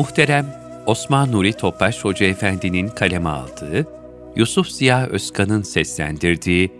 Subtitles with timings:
[0.00, 0.46] Muhterem
[0.86, 3.86] Osman Nuri Topbaş Hoca Efendi'nin kaleme aldığı,
[4.36, 6.72] Yusuf Ziya Özkan'ın seslendirdiği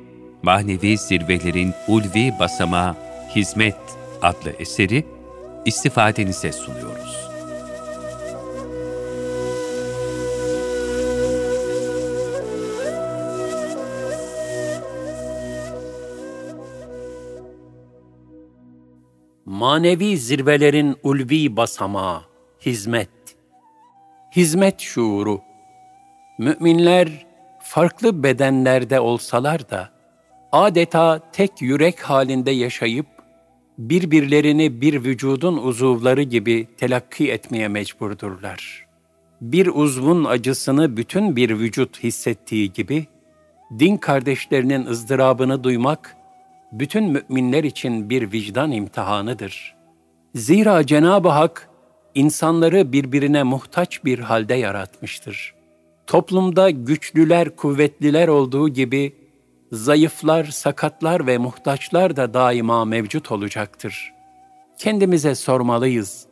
[0.42, 2.96] Manevi Zirvelerin Ulvi Basama
[3.36, 3.76] Hizmet
[4.22, 5.04] adlı eseri
[5.64, 7.30] istifadenize sunuyoruz.
[19.46, 22.29] Manevi zirvelerin ulvi basamağı,
[22.66, 23.10] hizmet.
[24.36, 25.40] Hizmet şuuru.
[26.38, 27.26] Müminler
[27.60, 29.90] farklı bedenlerde olsalar da
[30.52, 33.06] adeta tek yürek halinde yaşayıp
[33.78, 38.86] birbirlerini bir vücudun uzuvları gibi telakki etmeye mecburdurlar.
[39.40, 43.06] Bir uzvun acısını bütün bir vücut hissettiği gibi,
[43.78, 46.16] din kardeşlerinin ızdırabını duymak,
[46.72, 49.74] bütün müminler için bir vicdan imtihanıdır.
[50.34, 51.69] Zira Cenab-ı Hak,
[52.14, 55.54] insanları birbirine muhtaç bir halde yaratmıştır.
[56.06, 59.16] Toplumda güçlüler, kuvvetliler olduğu gibi,
[59.72, 64.12] zayıflar, sakatlar ve muhtaçlar da daima mevcut olacaktır.
[64.78, 66.26] Kendimize sormalıyız.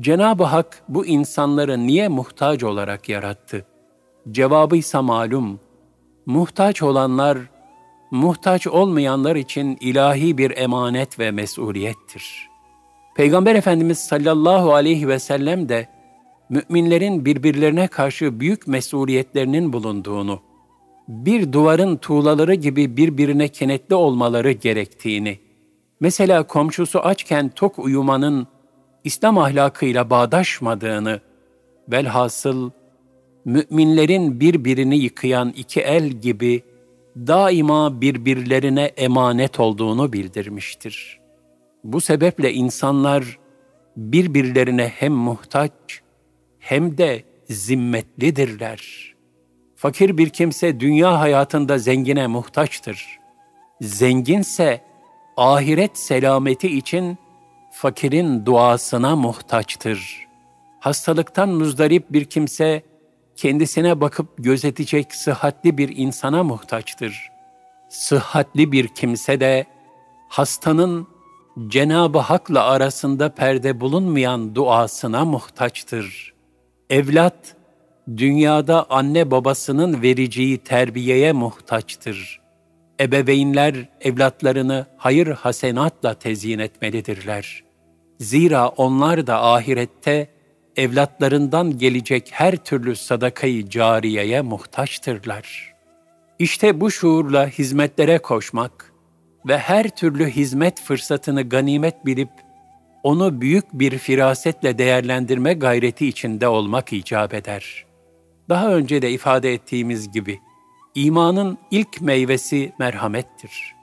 [0.00, 3.66] Cenab-ı Hak bu insanları niye muhtaç olarak yarattı?
[4.30, 5.60] Cevabı ise malum.
[6.26, 7.38] Muhtaç olanlar,
[8.10, 12.53] muhtaç olmayanlar için ilahi bir emanet ve mesuliyettir.
[13.14, 15.88] Peygamber Efendimiz sallallahu aleyhi ve sellem de
[16.48, 20.40] müminlerin birbirlerine karşı büyük mesuliyetlerinin bulunduğunu,
[21.08, 25.38] bir duvarın tuğlaları gibi birbirine kenetli olmaları gerektiğini,
[26.00, 28.46] mesela komşusu açken tok uyumanın
[29.04, 31.20] İslam ahlakıyla bağdaşmadığını,
[31.88, 32.70] velhasıl
[33.44, 36.62] müminlerin birbirini yıkayan iki el gibi
[37.16, 41.23] daima birbirlerine emanet olduğunu bildirmiştir.
[41.84, 43.38] Bu sebeple insanlar
[43.96, 45.72] birbirlerine hem muhtaç
[46.58, 49.14] hem de zimmetlidirler.''
[49.84, 53.18] Fakir bir kimse dünya hayatında zengine muhtaçtır.
[53.80, 54.80] Zenginse
[55.36, 57.18] ahiret selameti için
[57.72, 60.26] fakirin duasına muhtaçtır.
[60.80, 62.82] Hastalıktan muzdarip bir kimse
[63.36, 67.30] kendisine bakıp gözetecek sıhhatli bir insana muhtaçtır.
[67.88, 69.64] Sıhhatli bir kimse de
[70.28, 71.08] hastanın
[71.68, 76.34] Cenab-ı Hak'la arasında perde bulunmayan duasına muhtaçtır.
[76.90, 77.56] Evlat,
[78.16, 82.40] dünyada anne babasının vereceği terbiyeye muhtaçtır.
[83.00, 87.64] Ebeveynler evlatlarını hayır hasenatla tezyin etmelidirler.
[88.20, 90.28] Zira onlar da ahirette
[90.76, 95.74] evlatlarından gelecek her türlü sadakayı cariyeye muhtaçtırlar.
[96.38, 98.93] İşte bu şuurla hizmetlere koşmak
[99.46, 102.30] ve her türlü hizmet fırsatını ganimet bilip
[103.02, 107.94] onu büyük bir firasetle değerlendirme gayreti içinde olmak icap eder.''
[108.48, 110.40] Daha önce de ifade ettiğimiz gibi
[110.94, 113.74] imanın ilk meyvesi merhamettir.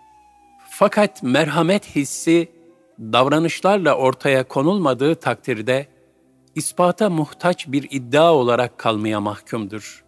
[0.69, 2.51] Fakat merhamet hissi
[2.99, 5.87] davranışlarla ortaya konulmadığı takdirde
[6.55, 10.05] ispata muhtaç bir iddia olarak kalmaya mahkumdur.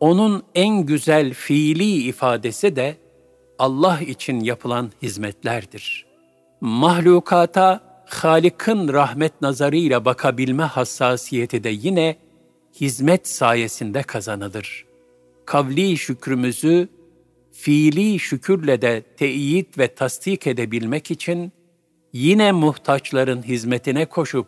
[0.00, 2.96] Onun en güzel fiili ifadesi de
[3.58, 6.06] Allah için yapılan hizmetlerdir.
[6.60, 12.16] Mahlukata Halik'in rahmet nazarıyla bakabilme hassasiyeti de yine
[12.80, 14.86] hizmet sayesinde kazanılır.
[15.46, 16.88] Kavli şükrümüzü
[17.52, 21.52] fiili şükürle de teyit ve tasdik edebilmek için
[22.12, 24.46] yine muhtaçların hizmetine koşup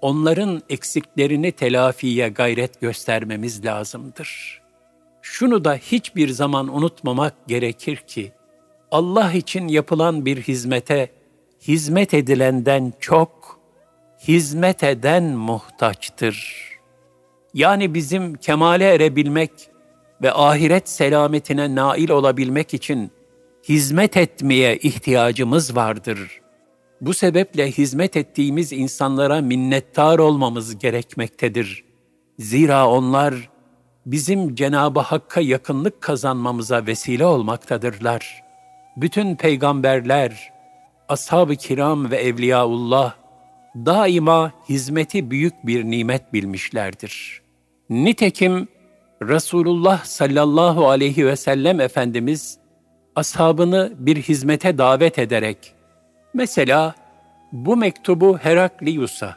[0.00, 4.62] onların eksiklerini telafiye gayret göstermemiz lazımdır.
[5.22, 8.32] Şunu da hiçbir zaman unutmamak gerekir ki
[8.90, 11.10] Allah için yapılan bir hizmete
[11.68, 13.60] hizmet edilenden çok
[14.28, 16.68] hizmet eden muhtaçtır.''
[17.54, 19.50] Yani bizim kemale erebilmek
[20.22, 23.10] ve ahiret selametine nail olabilmek için
[23.68, 26.40] hizmet etmeye ihtiyacımız vardır.
[27.00, 31.84] Bu sebeple hizmet ettiğimiz insanlara minnettar olmamız gerekmektedir.
[32.38, 33.50] Zira onlar
[34.06, 38.47] bizim Cenab-ı Hakk'a yakınlık kazanmamıza vesile olmaktadırlar.
[39.00, 40.52] Bütün peygamberler,
[41.08, 43.14] ashab-ı kiram ve evliyaullah
[43.76, 47.42] daima hizmeti büyük bir nimet bilmişlerdir.
[47.90, 48.68] Nitekim
[49.22, 52.58] Resulullah sallallahu aleyhi ve sellem Efendimiz
[53.16, 55.74] ashabını bir hizmete davet ederek
[56.34, 56.94] mesela
[57.52, 59.36] bu mektubu Heraklius'a,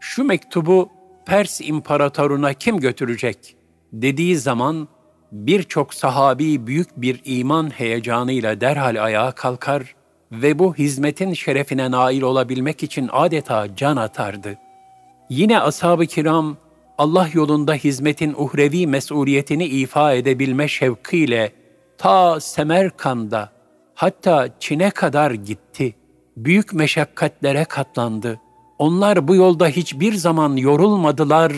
[0.00, 0.88] şu mektubu
[1.26, 3.56] Pers imparatoruna kim götürecek
[3.92, 4.88] dediği zaman
[5.32, 9.94] birçok sahabi büyük bir iman heyecanıyla derhal ayağa kalkar
[10.32, 14.58] ve bu hizmetin şerefine nail olabilmek için adeta can atardı.
[15.30, 16.56] Yine ashab-ı kiram
[16.98, 21.52] Allah yolunda hizmetin uhrevi mesuliyetini ifa edebilme şevkiyle
[21.98, 23.52] ta Semerkand'a
[23.94, 25.94] hatta Çin'e kadar gitti.
[26.36, 28.40] Büyük meşakkatlere katlandı.
[28.78, 31.52] Onlar bu yolda hiçbir zaman yorulmadılar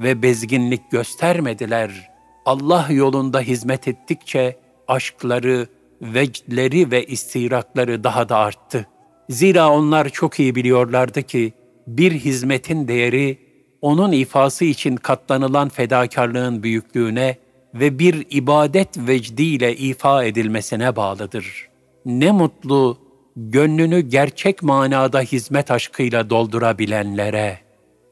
[0.00, 2.10] ve bezginlik göstermediler.
[2.48, 4.56] Allah yolunda hizmet ettikçe
[4.88, 5.66] aşkları,
[6.02, 8.86] vecdleri ve istirakları daha da arttı.
[9.28, 11.52] Zira onlar çok iyi biliyorlardı ki
[11.86, 13.38] bir hizmetin değeri
[13.82, 17.36] onun ifası için katlanılan fedakarlığın büyüklüğüne
[17.74, 21.68] ve bir ibadet vecdiyle ifa edilmesine bağlıdır.
[22.06, 22.98] Ne mutlu
[23.36, 27.58] gönlünü gerçek manada hizmet aşkıyla doldurabilenlere.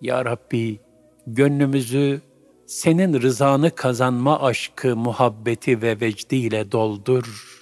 [0.01, 0.79] Ya Rabbi,
[1.27, 2.21] gönlümüzü
[2.67, 7.57] senin rızanı kazanma aşkı, muhabbeti ve vecdiyle doldur.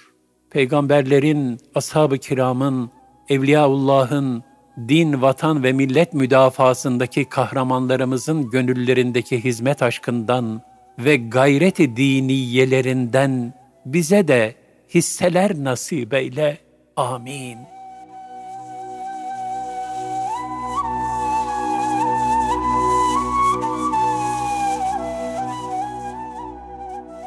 [0.49, 2.91] Peygamberlerin, ashab-ı kiramın,
[3.29, 4.43] Evliyaullah'ın,
[4.87, 10.61] din, vatan ve millet müdafasındaki kahramanlarımızın gönüllerindeki hizmet aşkından
[10.99, 13.53] ve gayreti diniyelerinden
[13.85, 14.55] bize de
[14.93, 16.57] hisseler nasip eyle.
[16.95, 17.74] Amin.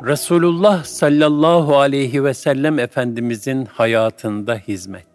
[0.09, 5.07] Resulullah sallallahu aleyhi ve sellem Efendimizin hayatında hizmet.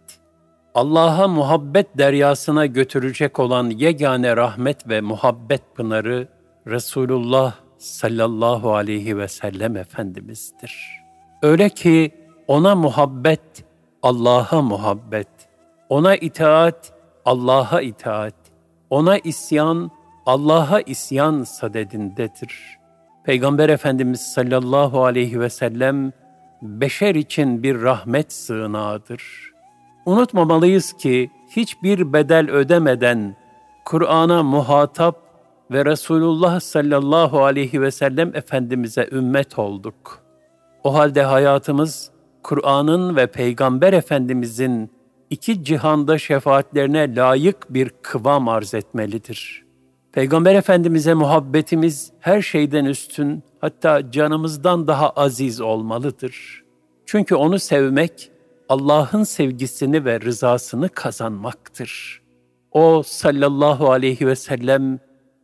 [0.76, 6.28] Allah'a muhabbet deryasına götürecek olan yegane rahmet ve muhabbet pınarı
[6.68, 10.76] Resulullah sallallahu aleyhi ve sellem Efendimiz'dir.
[11.42, 12.12] Öyle ki
[12.48, 13.66] ona muhabbet,
[14.04, 15.30] Allah'a muhabbet,
[15.90, 16.94] ona itaat,
[17.26, 18.36] Allah'a itaat,
[18.90, 19.92] ona isyan,
[20.26, 22.83] Allah'a isyan sadedindedir.
[23.26, 26.12] Peygamber Efendimiz sallallahu aleyhi ve sellem
[26.62, 29.54] beşer için bir rahmet sığınağıdır.''
[30.06, 33.36] Unutmamalıyız ki hiçbir bedel ödemeden
[33.86, 35.16] Kur'an'a muhatap
[35.72, 40.20] ve Resulullah sallallahu aleyhi ve sellem Efendimiz'e ümmet olduk.
[40.84, 42.12] O halde hayatımız
[42.44, 44.92] Kur'an'ın ve Peygamber Efendimiz'in
[45.30, 49.63] iki cihanda şefaatlerine layık bir kıvam arz etmelidir.
[50.14, 56.64] Peygamber Efendimiz'e muhabbetimiz her şeyden üstün, hatta canımızdan daha aziz olmalıdır.
[57.06, 58.32] Çünkü onu sevmek,
[58.70, 62.22] Allah'ın sevgisini ve rızasını kazanmaktır.
[62.72, 65.00] O sallallahu aleyhi ve sellem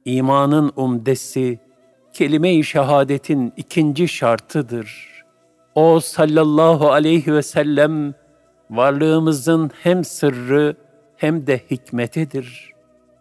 [0.06, 1.60] imanın umdesi,
[2.14, 5.10] kelime-i şehadetin ikinci şartıdır.
[5.76, 8.14] O sallallahu aleyhi ve sellem
[8.70, 10.76] varlığımızın hem sırrı
[11.18, 12.72] hem de hikmetidir.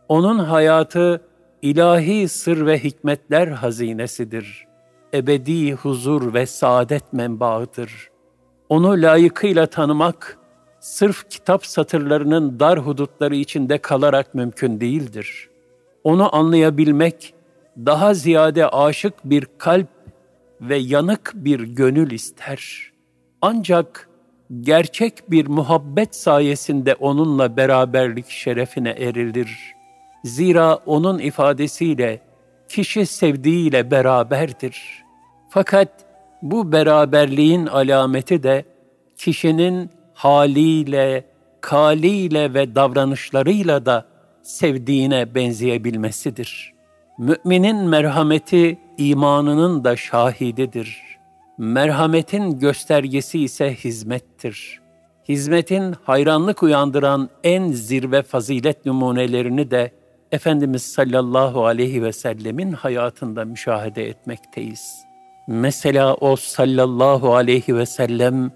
[0.09, 1.28] Onun hayatı
[1.63, 4.67] ilahi sır ve hikmetler hazinesidir.
[5.15, 8.19] Ebedi huzur ve saadet menbaıdır.''
[8.69, 10.39] Onu layıkıyla tanımak,
[10.81, 15.49] sırf kitap satırlarının dar hudutları içinde kalarak mümkün değildir.
[16.05, 17.35] Onu anlayabilmek,
[17.77, 19.89] daha ziyade aşık bir kalp
[20.61, 22.93] ve yanık bir gönül ister.
[23.43, 24.09] Ancak
[24.61, 29.78] gerçek bir muhabbet sayesinde onunla beraberlik şerefine erilir.
[30.29, 32.21] Zira onun ifadesiyle
[32.69, 35.05] kişi sevdiğiyle beraberdir.
[35.51, 35.89] Fakat
[36.43, 38.65] bu beraberliğin alameti de
[39.17, 41.25] kişinin haliyle,
[41.61, 44.07] kaliyle ve davranışlarıyla da
[44.43, 46.73] sevdiğine benzeyebilmesidir.
[47.19, 51.03] Müminin merhameti imanının da şahididir.
[51.59, 54.81] Merhametin göstergesi ise hizmettir.
[55.29, 59.98] Hizmetin hayranlık uyandıran en zirve fazilet numunelerini de
[60.33, 65.09] Efendimiz sallallahu aleyhi ve sellemin hayatında müşahede etmekteyiz.''
[65.49, 68.53] Mesela o sallallahu aleyhi ve sellem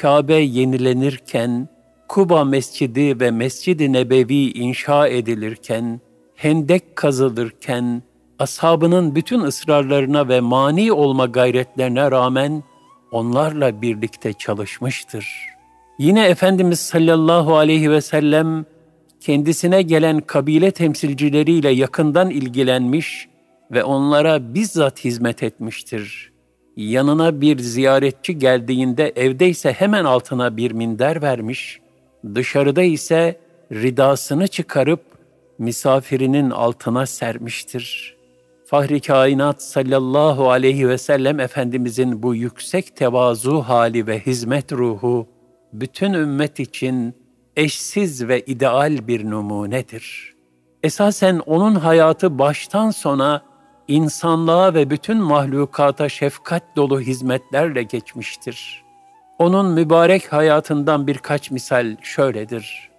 [0.00, 1.68] Kabe yenilenirken,
[2.08, 6.00] Kuba Mescidi ve Mescid-i Nebevi inşa edilirken,
[6.34, 8.02] hendek kazılırken,
[8.38, 12.62] ashabının bütün ısrarlarına ve mani olma gayretlerine rağmen
[13.12, 15.46] onlarla birlikte çalışmıştır.
[15.98, 18.66] Yine Efendimiz sallallahu aleyhi ve sellem
[19.20, 23.28] kendisine gelen kabile temsilcileriyle yakından ilgilenmiş
[23.70, 26.32] ve onlara bizzat hizmet etmiştir.
[26.76, 31.80] Yanına bir ziyaretçi geldiğinde evde ise hemen altına bir minder vermiş,
[32.34, 33.40] dışarıda ise
[33.72, 35.00] ridasını çıkarıp
[35.58, 38.16] misafirinin altına sermiştir.
[38.66, 45.26] Fahri kainat sallallahu aleyhi ve sellem Efendimizin bu yüksek tevazu hali ve hizmet ruhu,
[45.72, 47.14] bütün ümmet için
[47.56, 50.34] eşsiz ve ideal bir numunedir.
[50.82, 53.42] Esasen onun hayatı baştan sona
[53.88, 58.84] insanlığa ve bütün mahlukata şefkat dolu hizmetlerle geçmiştir.
[59.38, 62.90] Onun mübarek hayatından birkaç misal şöyledir.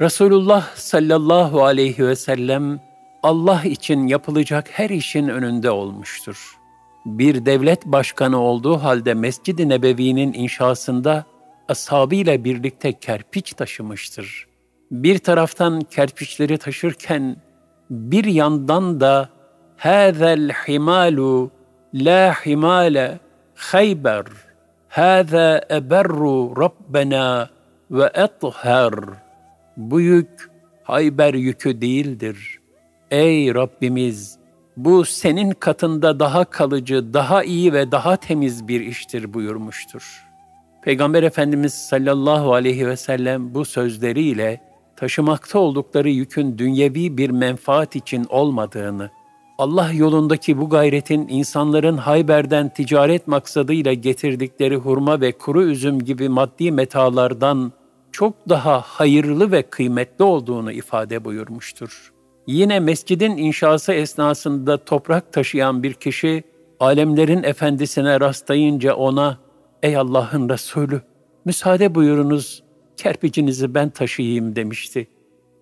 [0.00, 2.80] Resulullah sallallahu aleyhi ve sellem
[3.22, 6.58] Allah için yapılacak her işin önünde olmuştur.
[7.06, 11.24] Bir devlet başkanı olduğu halde Mescid-i Nebevi'nin inşasında
[11.71, 14.47] ashabıyla birlikte kerpiç taşımıştır.
[14.91, 17.35] Bir taraftan kerpiçleri taşırken
[17.89, 19.29] bir yandan da
[19.79, 21.51] هذا himalu
[21.93, 23.19] la himale
[23.55, 24.25] Khayber
[24.91, 27.49] هذا eberru Rabbena
[27.91, 28.93] ve ethher
[29.77, 30.49] bu yük
[30.83, 32.59] Hayber yükü değildir.
[33.11, 34.37] Ey Rabbimiz
[34.77, 40.27] bu senin katında daha kalıcı, daha iyi ve daha temiz bir iştir buyurmuştur.
[40.82, 44.60] Peygamber Efendimiz sallallahu aleyhi ve sellem bu sözleriyle
[44.96, 49.10] taşımakta oldukları yükün dünyevi bir menfaat için olmadığını,
[49.58, 56.72] Allah yolundaki bu gayretin insanların Hayber'den ticaret maksadıyla getirdikleri hurma ve kuru üzüm gibi maddi
[56.72, 57.72] metalardan
[58.12, 62.12] çok daha hayırlı ve kıymetli olduğunu ifade buyurmuştur.
[62.46, 66.44] Yine mescidin inşası esnasında toprak taşıyan bir kişi,
[66.80, 69.38] alemlerin efendisine rastlayınca ona,
[69.82, 71.00] ''Ey Allah'ın Resulü,
[71.44, 72.62] müsaade buyurunuz,
[72.96, 75.08] kerpicinizi ben taşıyayım.'' demişti.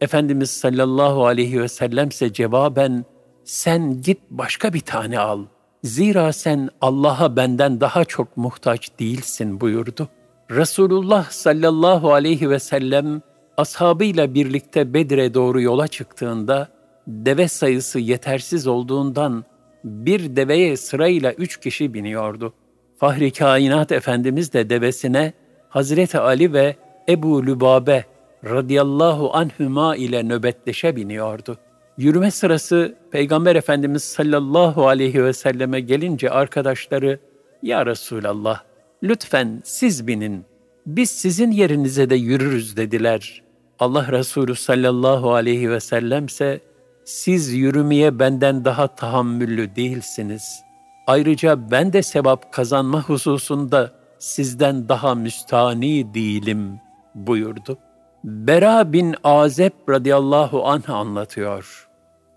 [0.01, 3.05] Efendimiz sallallahu aleyhi ve sellemse cevaben,
[3.45, 5.45] ''Sen git başka bir tane al.
[5.85, 10.09] Zira sen Allah'a benden daha çok muhtaç değilsin.'' buyurdu.
[10.51, 13.23] Resulullah sallallahu aleyhi ve sellem
[13.57, 16.69] ashabıyla birlikte Bedir'e doğru yola çıktığında
[17.07, 19.45] deve sayısı yetersiz olduğundan
[19.85, 22.55] bir deveye sırayla üç kişi biniyordu.
[23.01, 25.33] Fahri Kainat Efendimiz de devesine
[25.69, 26.77] Hazreti Ali ve
[27.09, 28.05] Ebu Lübabe
[28.45, 31.59] radıyallahu anhüma ile nöbetleşe biniyordu.
[31.99, 37.19] Yürüme sırası Peygamber Efendimiz sallallahu aleyhi ve selleme gelince arkadaşları
[37.63, 38.63] ''Ya Resulallah,
[39.03, 40.45] lütfen siz binin,
[40.87, 43.43] biz sizin yerinize de yürürüz dediler.
[43.79, 46.61] Allah Resulü sallallahu aleyhi ve sellemse,
[47.05, 50.70] siz yürümeye benden daha tahammüllü değilsiniz.
[51.11, 56.81] Ayrıca ben de sevap kazanma hususunda sizden daha müstani değilim
[57.15, 57.79] buyurdu.
[58.25, 61.89] Bera bin Azeb radıyallahu anh anlatıyor.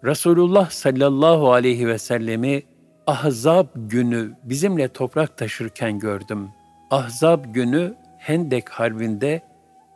[0.04, 2.64] Resulullah sallallahu aleyhi ve sellemi
[3.08, 6.50] Ahzab günü bizimle toprak taşırken gördüm.
[6.92, 9.42] Ahzab günü Hendek Harbi'nde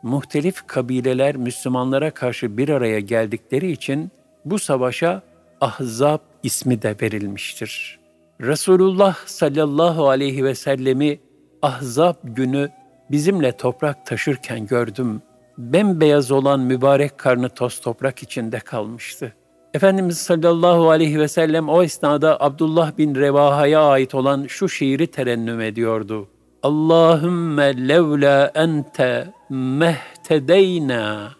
[0.02, 4.10] muhtelif kabileler Müslümanlara karşı bir araya geldikleri için
[4.44, 5.22] bu savaşa
[5.60, 7.97] Ahzab ismi de verilmiştir.
[8.40, 11.20] Resulullah sallallahu aleyhi ve sellemi
[11.62, 12.68] Ahzab günü
[13.10, 15.22] bizimle toprak taşırken gördüm.
[15.58, 19.32] Bembeyaz olan mübarek karnı toz toprak içinde kalmıştı.
[19.74, 25.60] Efendimiz sallallahu aleyhi ve sellem o esnada Abdullah bin Revaha'ya ait olan şu şiiri terennüm
[25.60, 26.28] ediyordu.
[26.62, 31.30] Allahümme levla ente mehtedeyna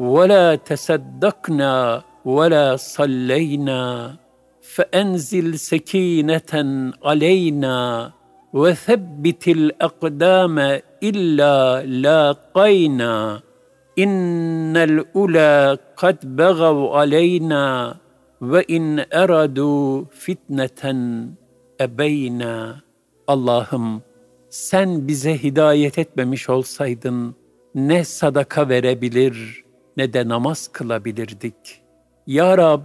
[0.00, 4.12] ve la tesaddakna ve la salleyna
[4.67, 6.51] فأنزل سكينة
[7.03, 8.11] علينا
[8.53, 10.59] وثبت الأقدام
[11.03, 13.41] إلا لاقينا
[13.99, 17.95] إن الأولى قد بغوا علينا
[18.41, 20.81] وإن أرادوا فتنة
[21.81, 22.83] أبينا
[23.27, 24.01] Allah'ım
[24.49, 27.35] sen bize hidayet etmemiş olsaydın
[27.75, 29.63] ne sadaka verebilir
[29.97, 31.81] ne de namaz kılabilirdik.
[32.27, 32.81] Ya Rab,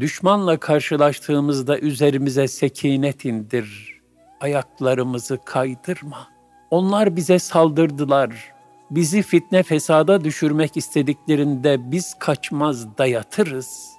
[0.00, 4.00] düşmanla karşılaştığımızda üzerimize sekinet indir.
[4.40, 6.28] Ayaklarımızı kaydırma.
[6.70, 8.52] Onlar bize saldırdılar.
[8.90, 13.90] Bizi fitne fesada düşürmek istediklerinde biz kaçmaz dayatırız.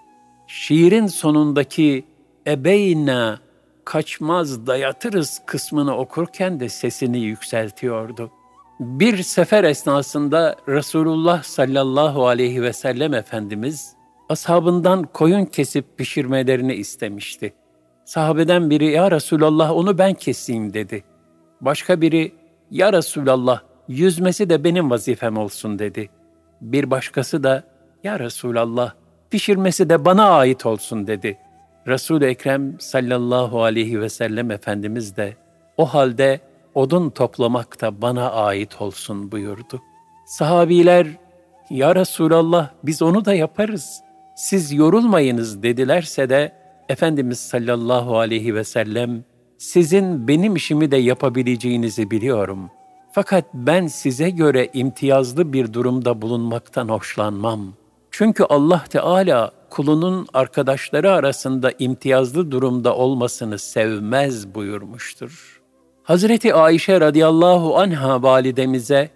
[0.47, 2.05] Şiirin sonundaki
[2.47, 3.39] ebeyna
[3.85, 8.31] kaçmaz dayatırız kısmını okurken de sesini yükseltiyordu.
[8.79, 13.95] Bir sefer esnasında Resulullah sallallahu aleyhi ve sellem Efendimiz
[14.31, 17.53] ashabından koyun kesip pişirmelerini istemişti.
[18.05, 21.03] Sahabeden biri ya Resulallah onu ben keseyim dedi.
[21.61, 22.31] Başka biri
[22.71, 26.09] ya Resulallah yüzmesi de benim vazifem olsun dedi.
[26.61, 27.63] Bir başkası da
[28.03, 28.93] ya Resulallah
[29.29, 31.51] pişirmesi de bana ait olsun dedi.''
[31.87, 35.33] Resul-i Ekrem sallallahu aleyhi ve sellem Efendimiz de
[35.77, 36.39] o halde
[36.75, 39.81] odun toplamak da bana ait olsun buyurdu.
[40.25, 41.07] Sahabiler,
[41.69, 44.01] Ya Resulallah biz onu da yaparız,
[44.41, 46.51] siz yorulmayınız dedilerse de
[46.89, 49.23] Efendimiz sallallahu aleyhi ve sellem,
[49.57, 52.69] sizin benim işimi de yapabileceğinizi biliyorum.
[53.11, 57.73] Fakat ben size göre imtiyazlı bir durumda bulunmaktan hoşlanmam.
[58.11, 65.61] Çünkü Allah Teala kulunun arkadaşları arasında imtiyazlı durumda olmasını sevmez buyurmuştur.
[66.03, 69.09] Hazreti Ayşe radıyallahu anha validemize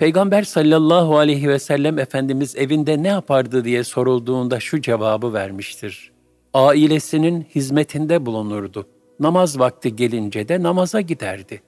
[0.00, 6.12] Peygamber sallallahu aleyhi ve sellem Efendimiz evinde ne yapardı diye sorulduğunda şu cevabı vermiştir.
[6.54, 8.86] ailesinin hizmetinde bulunurdu.
[9.20, 11.62] Namaz vakti gelince de namaza giderdi.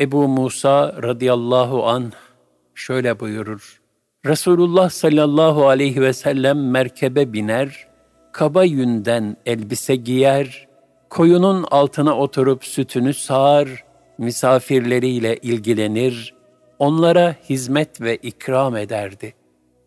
[0.00, 2.12] Ebu Musa radıyallahu an
[2.74, 3.80] şöyle buyurur.
[4.26, 7.88] Resulullah sallallahu aleyhi ve sellem merkebe biner,
[8.32, 10.68] kaba yünden elbise giyer,
[11.10, 13.84] koyunun altına oturup sütünü sağar,
[14.18, 16.34] misafirleriyle ilgilenir,
[16.78, 19.34] onlara hizmet ve ikram ederdi.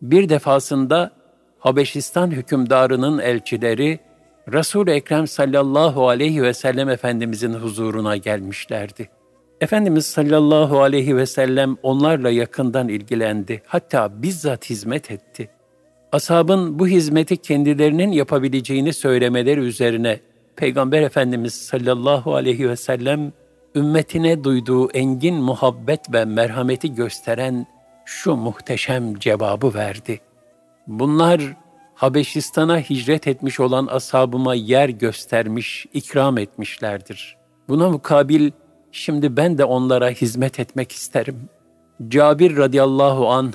[0.02, 1.10] Bir defasında
[1.58, 3.98] Habeşistan hükümdarının elçileri
[4.52, 9.08] Resul-i Ekrem sallallahu aleyhi ve sellem Efendimizin huzuruna gelmişlerdi.
[9.60, 13.62] Efendimiz sallallahu aleyhi ve sellem onlarla yakından ilgilendi.
[13.66, 15.50] Hatta bizzat hizmet etti.
[16.12, 20.20] Ashabın bu hizmeti kendilerinin yapabileceğini söylemeleri üzerine
[20.56, 23.32] Peygamber Efendimiz sallallahu aleyhi ve sellem
[23.78, 27.66] ümmetine duyduğu engin muhabbet ve merhameti gösteren
[28.04, 30.20] şu muhteşem cevabı verdi.
[30.86, 31.40] Bunlar
[31.94, 37.36] Habeşistan'a hicret etmiş olan ashabıma yer göstermiş, ikram etmişlerdir.
[37.68, 38.50] Buna mukabil
[38.92, 41.48] şimdi ben de onlara hizmet etmek isterim.
[42.08, 43.52] Cabir radıyallahu an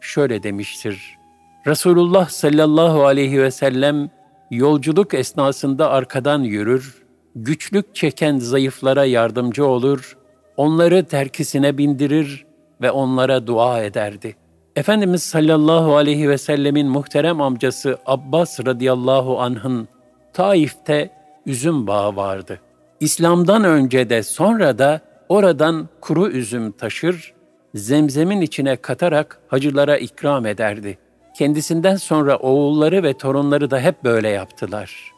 [0.00, 1.18] şöyle demiştir.
[1.66, 4.10] Resulullah sallallahu aleyhi ve sellem
[4.50, 7.03] yolculuk esnasında arkadan yürür,
[7.34, 10.16] güçlük çeken zayıflara yardımcı olur,
[10.56, 12.46] onları terkisine bindirir
[12.82, 14.36] ve onlara dua ederdi.
[14.76, 19.88] Efendimiz sallallahu aleyhi ve sellemin muhterem amcası Abbas radıyallahu anh'ın
[20.32, 21.10] Taif'te
[21.46, 22.60] üzüm bağı vardı.
[23.00, 27.34] İslam'dan önce de sonra da oradan kuru üzüm taşır,
[27.74, 30.98] zemzemin içine katarak hacılara ikram ederdi.
[31.38, 35.13] Kendisinden sonra oğulları ve torunları da hep böyle yaptılar.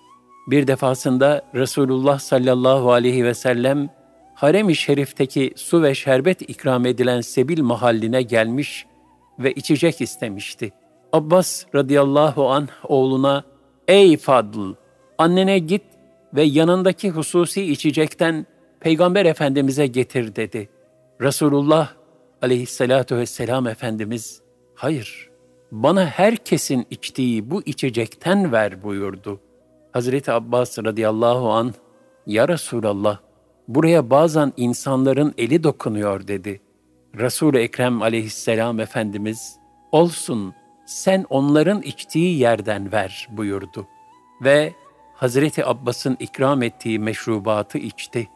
[0.47, 3.89] Bir defasında Resulullah sallallahu aleyhi ve sellem
[4.35, 8.87] harem-i şerifteki su ve şerbet ikram edilen Sebil mahalline gelmiş
[9.39, 10.73] ve içecek istemişti.
[11.13, 13.45] Abbas radıyallahu an oğluna,
[13.89, 14.73] ''Ey Fadl,
[15.19, 15.83] annene git
[16.35, 18.47] ve yanındaki hususi içecekten
[18.81, 20.69] Peygamber Efendimiz'e getir.'' dedi.
[21.21, 21.93] Resulullah
[22.43, 24.41] aleyhissalatu vesselam Efendimiz,
[24.75, 25.31] ''Hayır,
[25.73, 29.41] bana herkesin içtiği bu içecekten ver.'' buyurdu.
[29.97, 31.75] Hazreti Abbas radıyallahu an
[32.27, 33.19] ''Ya Resulallah,
[33.69, 36.61] buraya bazen insanların eli dokunuyor.'' dedi.
[37.19, 39.57] Resul-i Ekrem aleyhisselam Efendimiz,
[39.93, 40.55] olsun
[40.87, 43.87] sen onların içtiği yerden ver buyurdu.
[44.45, 44.73] Ve
[45.15, 48.29] Hazreti Abbas'ın ikram ettiği meşrubatı içti.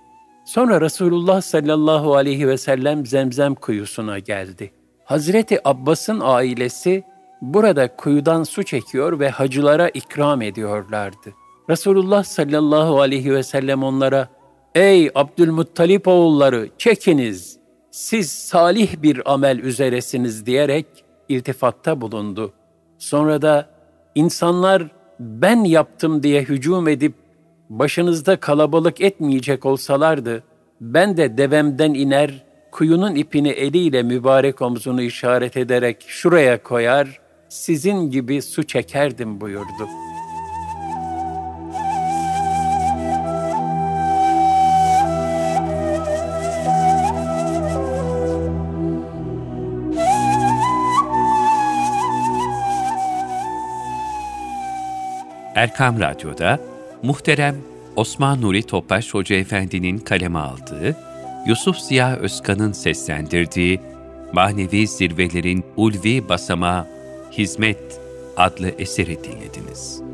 [0.44, 4.72] Sonra Resulullah sallallahu aleyhi ve sellem zemzem kuyusuna geldi.
[5.04, 7.04] Hazreti Abbas'ın ailesi
[7.42, 11.39] burada kuyudan su çekiyor ve hacılara ikram ediyorlardı.
[11.70, 14.28] Resulullah sallallahu aleyhi ve sellem onlara,
[14.74, 17.58] Ey Abdülmuttalip oğulları çekiniz,
[17.90, 20.86] siz salih bir amel üzeresiniz diyerek
[21.28, 22.52] iltifatta bulundu.
[22.98, 23.70] Sonra da
[24.14, 24.82] insanlar
[25.20, 27.14] ben yaptım diye hücum edip
[27.68, 30.42] başınızda kalabalık etmeyecek olsalardı,
[30.80, 38.42] ben de devemden iner, kuyunun ipini eliyle mübarek omzunu işaret ederek şuraya koyar, sizin gibi
[38.42, 40.09] su çekerdim buyurdu.''
[55.60, 56.60] Erkam Radyo'da
[57.02, 57.56] muhterem
[57.96, 60.96] Osman Nuri Topbaş Hoca Efendi'nin kaleme aldığı,
[61.46, 63.80] Yusuf Ziya Özkan'ın seslendirdiği
[64.32, 66.86] Manevi Zirvelerin Ulvi Basama
[67.32, 68.00] Hizmet
[68.36, 70.09] adlı eseri dinlediniz.